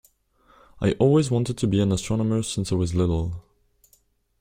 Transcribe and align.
I 0.79 0.93
always 0.93 1.29
wanted 1.29 1.59
to 1.59 1.67
be 1.67 1.79
an 1.79 1.91
astronomer 1.91 2.41
since 2.41 2.71
I 2.71 2.75
was 2.75 2.95
little. 2.95 3.43